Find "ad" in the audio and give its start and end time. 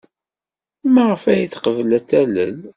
1.97-2.05